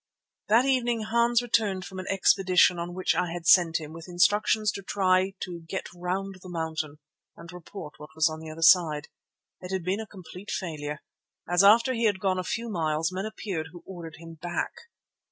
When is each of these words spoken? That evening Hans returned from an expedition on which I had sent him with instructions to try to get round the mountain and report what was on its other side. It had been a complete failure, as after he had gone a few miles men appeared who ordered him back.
That 0.47 0.65
evening 0.65 1.01
Hans 1.01 1.43
returned 1.43 1.85
from 1.85 1.99
an 1.99 2.07
expedition 2.09 2.79
on 2.79 2.95
which 2.95 3.13
I 3.13 3.31
had 3.33 3.45
sent 3.45 3.79
him 3.79 3.93
with 3.93 4.07
instructions 4.07 4.71
to 4.71 4.81
try 4.81 5.35
to 5.41 5.59
get 5.69 5.93
round 5.93 6.37
the 6.41 6.49
mountain 6.49 6.97
and 7.37 7.53
report 7.53 7.99
what 7.99 8.09
was 8.15 8.27
on 8.27 8.41
its 8.41 8.51
other 8.51 8.63
side. 8.63 9.09
It 9.61 9.71
had 9.71 9.83
been 9.83 9.99
a 9.99 10.07
complete 10.07 10.49
failure, 10.49 11.01
as 11.47 11.63
after 11.63 11.93
he 11.93 12.05
had 12.05 12.19
gone 12.19 12.39
a 12.39 12.43
few 12.43 12.67
miles 12.67 13.11
men 13.11 13.27
appeared 13.27 13.67
who 13.71 13.83
ordered 13.85 14.15
him 14.15 14.39
back. 14.41 14.71